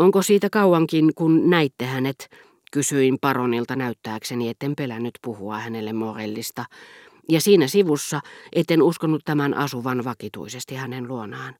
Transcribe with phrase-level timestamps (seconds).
[0.00, 2.28] Onko siitä kauankin, kun näitte hänet?
[2.72, 6.64] Kysyin paronilta näyttääkseni, etten pelännyt puhua hänelle Morellista.
[7.28, 8.20] Ja siinä sivussa
[8.52, 11.54] etten uskonut tämän asuvan vakituisesti hänen luonaan.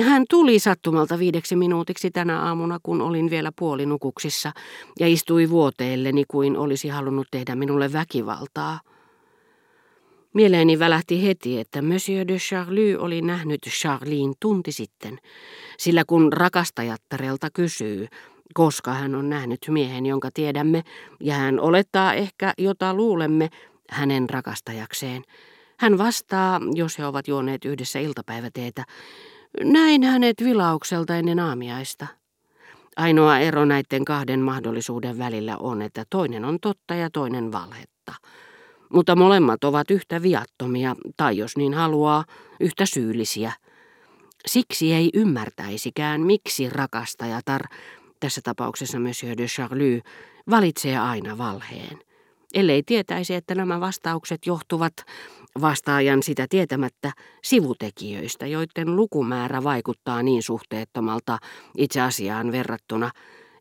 [0.00, 4.52] Hän tuli sattumalta viideksi minuutiksi tänä aamuna, kun olin vielä puolinukuksissa,
[5.00, 8.80] ja istui vuoteelleni kuin olisi halunnut tehdä minulle väkivaltaa.
[10.34, 15.18] Mieleeni välähti heti, että Monsieur de Charlie oli nähnyt Charlien tunti sitten,
[15.78, 18.06] sillä kun rakastajattarelta kysyy,
[18.54, 20.82] koska hän on nähnyt miehen, jonka tiedämme,
[21.20, 23.48] ja hän olettaa ehkä, jota luulemme,
[23.90, 25.22] hänen rakastajakseen.
[25.78, 28.84] Hän vastaa, jos he ovat juoneet yhdessä iltapäiväteetä,
[29.64, 32.06] näin hänet vilaukselta ennen aamiaista.
[32.96, 38.14] Ainoa ero näiden kahden mahdollisuuden välillä on, että toinen on totta ja toinen valhetta.
[38.92, 42.24] Mutta molemmat ovat yhtä viattomia, tai jos niin haluaa,
[42.60, 43.52] yhtä syyllisiä.
[44.46, 47.62] Siksi ei ymmärtäisikään, miksi rakastajatar,
[48.20, 50.00] tässä tapauksessa Monsieur de Charlie,
[50.50, 51.98] valitsee aina valheen.
[52.54, 54.92] Ellei tietäisi, että nämä vastaukset johtuvat
[55.60, 57.12] vastaajan sitä tietämättä
[57.42, 61.38] sivutekijöistä, joiden lukumäärä vaikuttaa niin suhteettomalta
[61.78, 63.10] itse asiaan verrattuna,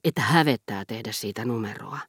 [0.03, 1.99] että hävettää tehdä siitä numeroa.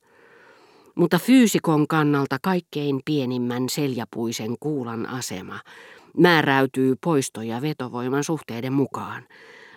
[0.95, 5.61] Mutta fyysikon kannalta kaikkein pienimmän seljapuisen kuulan asema
[6.17, 9.23] määräytyy poisto- ja vetovoiman suhteiden mukaan,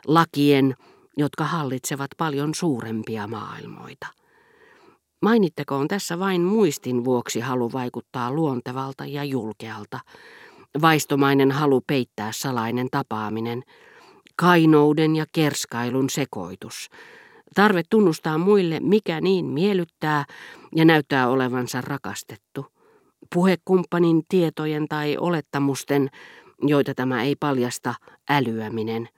[0.08, 0.76] lakien,
[1.18, 4.08] jotka hallitsevat paljon suurempia maailmoita.
[5.22, 10.00] Mainittakoon tässä vain muistin vuoksi halu vaikuttaa luontevalta ja julkealta,
[10.82, 13.64] vaistomainen halu peittää salainen tapaaminen,
[14.36, 16.90] kainouden ja kerskailun sekoitus,
[17.56, 20.26] tarve tunnustaa muille, mikä niin miellyttää
[20.76, 22.66] ja näyttää olevansa rakastettu,
[23.34, 26.10] puhekumppanin tietojen tai olettamusten,
[26.62, 27.94] joita tämä ei paljasta,
[28.30, 29.10] älyäminen–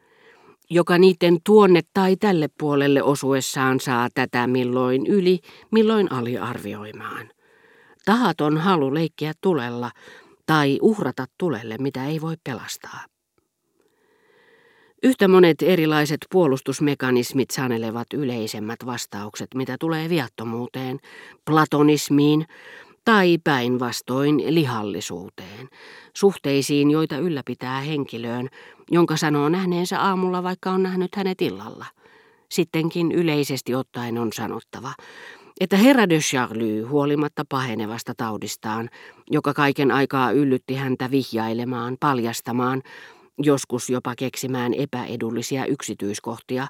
[0.70, 5.40] joka niiden tuonne tai tälle puolelle osuessaan saa tätä milloin yli,
[5.72, 7.30] milloin aliarvioimaan.
[8.06, 9.92] Tahaton halu leikkiä tulella
[10.46, 13.06] tai uhrata tulelle, mitä ei voi pelastaa.
[15.04, 21.00] Yhtä monet erilaiset puolustusmekanismit sanelevat yleisemmät vastaukset, mitä tulee viattomuuteen,
[21.46, 22.46] platonismiin
[23.06, 25.70] tai päinvastoin lihallisuuteen,
[26.14, 28.50] suhteisiin, joita ylläpitää henkilöön,
[28.92, 31.86] jonka sanoo nähneensä aamulla, vaikka on nähnyt hänet illalla.
[32.50, 34.94] Sittenkin yleisesti ottaen on sanottava,
[35.60, 38.90] että herra de Charlie huolimatta pahenevasta taudistaan,
[39.32, 42.82] joka kaiken aikaa yllytti häntä vihjailemaan, paljastamaan,
[43.44, 46.68] joskus jopa keksimään epäedullisia yksityiskohtia,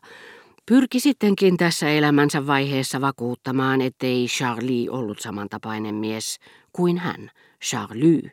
[0.66, 6.38] pyrki sittenkin tässä elämänsä vaiheessa vakuuttamaan, ettei Charlie ollut samantapainen mies
[6.74, 7.30] kuin hän,
[7.64, 8.32] Charlie,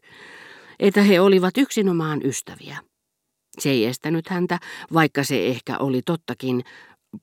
[0.78, 2.78] että he olivat yksinomaan ystäviä.
[3.58, 4.58] Se ei estänyt häntä,
[4.92, 6.64] vaikka se ehkä oli tottakin,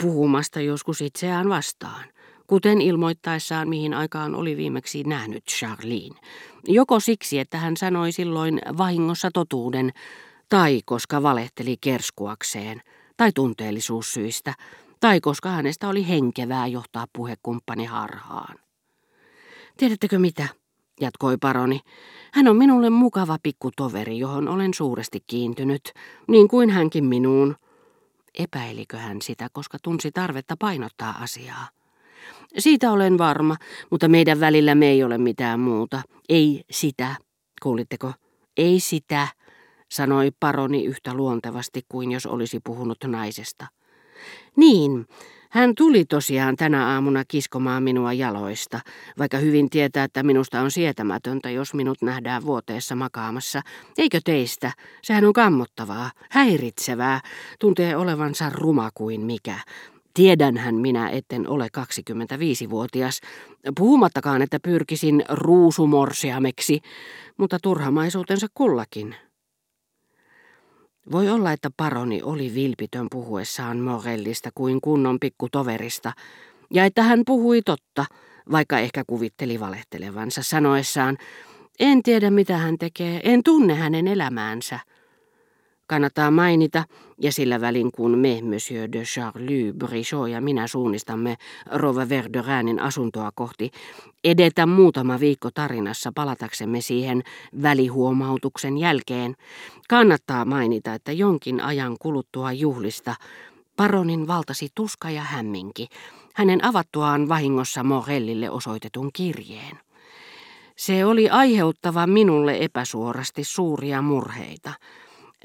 [0.04, 2.06] puhumasta joskus itseään vastaan,
[2.48, 6.20] kuten ilmoittaessaan mihin aikaan oli viimeksi nähnyt Charlene.
[6.68, 9.92] Joko siksi, että hän sanoi silloin vahingossa totuuden,
[10.52, 12.82] tai koska valehteli kerskuakseen,
[13.18, 14.54] tai tunteellisuussyistä,
[15.00, 18.60] tai koska hänestä oli henkevää johtaa puhekumppani harhaan.
[19.78, 20.48] Tiedättekö mitä?
[21.02, 21.80] jatkoi paroni.
[22.34, 25.94] Hän on minulle mukava pikkutoveri, johon olen suuresti kiintynyt,
[26.28, 27.56] niin kuin hänkin minuun.
[28.40, 31.70] Epäilikö hän sitä, koska tunsi tarvetta painottaa asiaa?
[32.58, 33.56] Siitä olen varma,
[33.92, 36.02] mutta meidän välillä ei ole mitään muuta.
[36.30, 37.16] Ei sitä,
[37.62, 38.14] kuulitteko?
[38.58, 39.28] Ei sitä,
[39.92, 43.68] sanoi paroni yhtä luontevasti kuin jos olisi puhunut naisesta.
[44.56, 45.08] Niin,
[45.50, 48.80] hän tuli tosiaan tänä aamuna kiskomaan minua jaloista,
[49.20, 53.62] vaikka hyvin tietää, että minusta on sietämätöntä, jos minut nähdään vuoteessa makaamassa.
[53.98, 54.72] Eikö teistä?
[55.02, 57.22] Sehän on kammottavaa, häiritsevää,
[57.60, 59.60] tuntee olevansa ruma kuin mikä.
[60.14, 63.22] Tiedänhän minä, etten ole 25-vuotias,
[63.78, 66.82] puhumattakaan, että pyrkisin ruusumorsiameksi,
[67.38, 69.16] mutta turhamaisuutensa kullakin.
[71.12, 76.14] Voi olla, että paroni oli vilpitön puhuessaan Morellista kuin kunnon pikkutoverista,
[76.74, 78.06] ja että hän puhui totta,
[78.52, 81.18] vaikka ehkä kuvitteli valehtelevansa sanoessaan,
[81.80, 84.80] en tiedä mitä hän tekee, en tunne hänen elämäänsä.
[85.92, 86.84] Kannattaa mainita,
[87.18, 91.38] ja sillä välin kun me, Monsieur de Charlie, Brichot ja minä suunnistamme
[91.72, 93.72] Rova Verderäänin asuntoa kohti,
[94.24, 97.24] edetä muutama viikko tarinassa palataksemme siihen
[97.62, 99.36] välihuomautuksen jälkeen,
[99.90, 103.16] kannattaa mainita, että jonkin ajan kuluttua juhlista
[103.78, 105.88] paronin valtasi tuska ja hämminki,
[106.34, 109.80] hänen avattuaan vahingossa Morellille osoitetun kirjeen.
[110.76, 114.74] Se oli aiheuttava minulle epäsuorasti suuria murheita–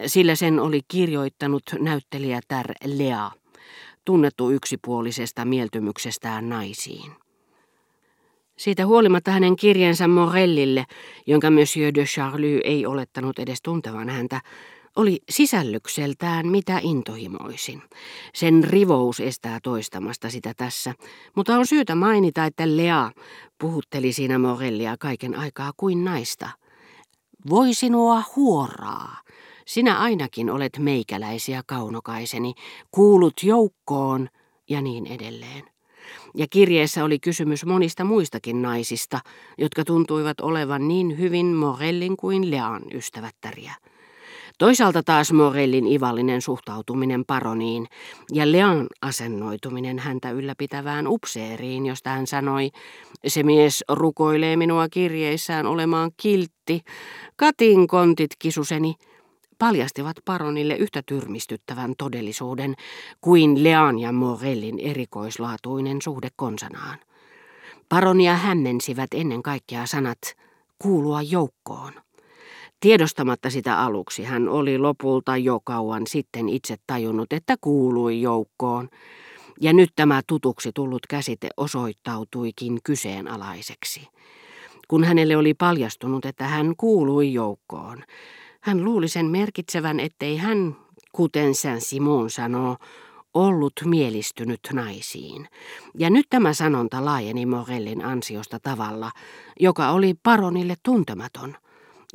[0.06, 3.30] sillä sen oli kirjoittanut näyttelijätär Lea.
[4.04, 7.12] tunnettu yksipuolisesta mieltymyksestään naisiin.
[8.56, 10.84] Siitä huolimatta hänen kirjeensä Morellille,
[11.26, 14.40] jonka Monsieur de Charlie ei olettanut edes tuntevan häntä,
[14.96, 17.82] oli sisällykseltään mitä intohimoisin.
[18.34, 20.94] Sen rivous estää toistamasta sitä tässä,
[21.34, 23.10] mutta on syytä mainita, että Lea
[23.60, 26.48] puhutteli siinä Morellia kaiken aikaa kuin naista.
[27.50, 29.25] Voi sinua huoraa.
[29.66, 32.54] Sinä ainakin olet meikäläisiä kaunokaiseni,
[32.90, 34.28] kuulut joukkoon
[34.70, 35.64] ja niin edelleen.
[36.34, 39.20] Ja kirjeessä oli kysymys monista muistakin naisista,
[39.58, 43.74] jotka tuntuivat olevan niin hyvin Morellin kuin Lean ystävättäriä.
[44.58, 47.86] Toisaalta taas Morellin ivallinen suhtautuminen paroniin
[48.32, 52.70] ja Lean asennoituminen häntä ylläpitävään upseeriin, josta hän sanoi,
[53.26, 56.80] se mies rukoilee minua kirjeissään olemaan kiltti,
[57.36, 58.94] katin kontit kisuseni,
[59.58, 62.74] paljastivat paronille yhtä tyrmistyttävän todellisuuden
[63.20, 66.98] kuin Lean ja Morellin erikoislaatuinen suhde konsanaan.
[67.88, 70.18] Paronia hämmensivät ennen kaikkea sanat
[70.78, 71.92] kuulua joukkoon.
[72.80, 78.88] Tiedostamatta sitä aluksi hän oli lopulta jo kauan sitten itse tajunnut, että kuului joukkoon,
[79.60, 84.08] ja nyt tämä tutuksi tullut käsite osoittautuikin kyseenalaiseksi.
[84.88, 88.04] Kun hänelle oli paljastunut, että hän kuului joukkoon,
[88.66, 90.76] hän luuli sen merkitsevän, ettei hän,
[91.12, 92.76] kuten Saint-Simon sanoo,
[93.34, 95.48] ollut mielistynyt naisiin.
[95.98, 99.10] Ja nyt tämä sanonta laajeni Morellin ansiosta tavalla,
[99.60, 101.54] joka oli paronille tuntematon.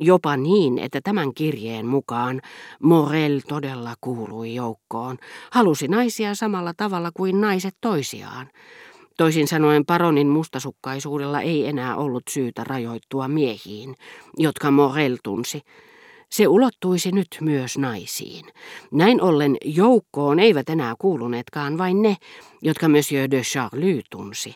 [0.00, 2.40] Jopa niin, että tämän kirjeen mukaan
[2.82, 5.18] Morel todella kuului joukkoon,
[5.50, 8.50] halusi naisia samalla tavalla kuin naiset toisiaan.
[9.16, 13.94] Toisin sanoen paronin mustasukkaisuudella ei enää ollut syytä rajoittua miehiin,
[14.38, 15.62] jotka Morel tunsi,
[16.32, 18.44] se ulottuisi nyt myös naisiin.
[18.92, 22.16] Näin ollen joukkoon eivät enää kuuluneetkaan vain ne,
[22.62, 24.54] jotka Monsieur de Charlie tunsi,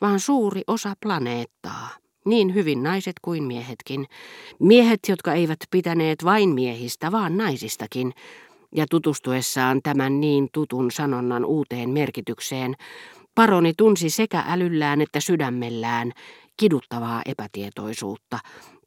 [0.00, 1.88] vaan suuri osa planeettaa.
[2.24, 4.06] Niin hyvin naiset kuin miehetkin.
[4.60, 8.12] Miehet, jotka eivät pitäneet vain miehistä, vaan naisistakin.
[8.74, 12.74] Ja tutustuessaan tämän niin tutun sanonnan uuteen merkitykseen,
[13.34, 16.12] paroni tunsi sekä älyllään että sydämellään
[16.56, 18.38] kiduttavaa epätietoisuutta,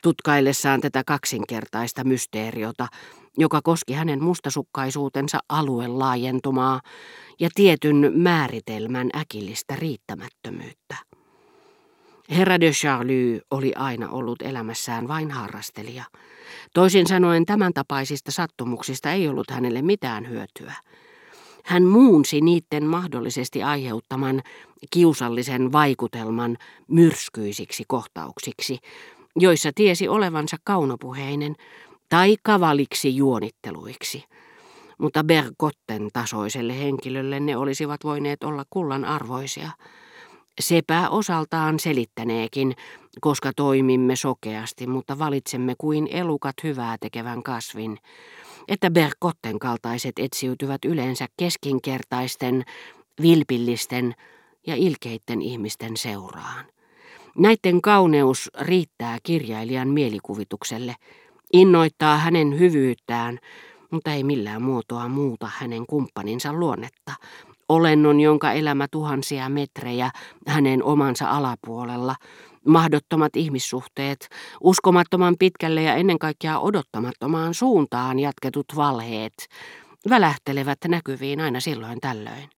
[0.02, 2.88] tutkaillessaan tätä kaksinkertaista mysteeriota,
[3.38, 6.82] joka koski hänen mustasukkaisuutensa alueen laajentumaa
[7.40, 10.96] ja tietyn määritelmän äkillistä riittämättömyyttä.
[12.30, 16.04] Herra de Charlie oli aina ollut elämässään vain harrastelija.
[16.74, 20.74] Toisin sanoen tämän tapaisista sattumuksista ei ollut hänelle mitään hyötyä.
[21.66, 24.42] Hän muunsi niiden mahdollisesti aiheuttaman
[24.90, 26.58] kiusallisen vaikutelman
[26.88, 28.78] myrskyisiksi kohtauksiksi,
[29.42, 31.56] joissa tiesi olevansa kaunopuheinen
[32.10, 34.24] tai kavaliksi juonitteluiksi.
[34.98, 39.70] Mutta Bergotten tasoiselle henkilölle ne olisivat voineet olla kullan arvoisia.
[40.60, 42.76] Sepä osaltaan selittäneekin,
[43.22, 47.98] koska toimimme sokeasti, mutta valitsemme kuin elukat hyvää tekevän kasvin,
[48.68, 52.64] että Bergotten kaltaiset etsiytyvät yleensä keskinkertaisten,
[53.22, 54.16] vilpillisten
[54.68, 56.66] ja ilkeitten ihmisten seuraan.
[57.40, 60.96] Näiden kauneus riittää kirjailijan mielikuvitukselle,
[61.54, 63.40] innoittaa hänen hyvyyttään,
[63.92, 67.14] mutta ei millään muotoa muuta hänen kumppaninsa luonnetta,
[67.70, 70.12] olennon, jonka elämä tuhansia metrejä
[70.48, 72.16] hänen omansa alapuolella,
[72.68, 74.30] mahdottomat ihmissuhteet,
[74.62, 79.48] uskomattoman pitkälle ja ennen kaikkea odottamattomaan suuntaan jatketut valheet,
[80.10, 82.48] välähtelevät näkyviin aina silloin tällöin.